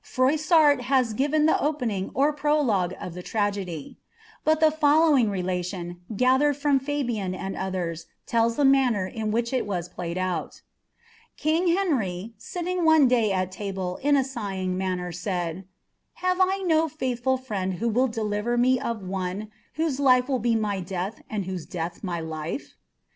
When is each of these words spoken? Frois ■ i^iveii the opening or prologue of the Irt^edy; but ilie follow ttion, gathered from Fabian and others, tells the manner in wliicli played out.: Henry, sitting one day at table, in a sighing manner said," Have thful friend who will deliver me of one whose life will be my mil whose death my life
Frois 0.03 0.49
■ 0.81 0.81
i^iveii 0.81 1.45
the 1.45 1.61
opening 1.61 2.09
or 2.15 2.33
prologue 2.33 2.95
of 2.99 3.13
the 3.13 3.21
Irt^edy; 3.21 3.97
but 4.43 4.59
ilie 4.63 4.71
follow 4.75 5.11
ttion, 5.15 5.97
gathered 6.17 6.57
from 6.57 6.79
Fabian 6.79 7.35
and 7.35 7.55
others, 7.55 8.07
tells 8.25 8.55
the 8.55 8.65
manner 8.65 9.05
in 9.05 9.31
wliicli 9.31 9.91
played 9.93 10.17
out.: 10.17 10.63
Henry, 11.39 12.33
sitting 12.39 12.83
one 12.83 13.07
day 13.07 13.31
at 13.31 13.51
table, 13.51 13.99
in 14.01 14.17
a 14.17 14.23
sighing 14.23 14.75
manner 14.75 15.11
said," 15.11 15.65
Have 16.13 16.39
thful 16.39 17.39
friend 17.39 17.75
who 17.75 17.87
will 17.87 18.07
deliver 18.07 18.57
me 18.57 18.79
of 18.79 19.03
one 19.07 19.51
whose 19.75 19.99
life 19.99 20.27
will 20.27 20.39
be 20.39 20.55
my 20.55 20.83
mil 21.29 21.43
whose 21.43 21.67
death 21.67 22.03
my 22.03 22.19
life 22.19 22.75